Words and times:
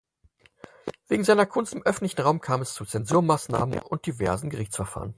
Wegen 1.09 1.23
seiner 1.23 1.45
Kunst 1.45 1.73
im 1.73 1.83
öffentlichen 1.83 2.21
Raum 2.21 2.41
kam 2.41 2.63
es 2.63 2.73
zu 2.73 2.85
Zensurmaßnahmen 2.85 3.77
und 3.83 4.07
diversen 4.07 4.49
Gerichtsverfahren. 4.49 5.09